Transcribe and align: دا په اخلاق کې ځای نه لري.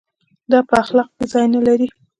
دا 0.51 0.59
په 0.69 0.73
اخلاق 0.83 1.09
کې 1.17 1.23
ځای 1.31 1.45
نه 1.53 1.59
لري. 1.67 1.87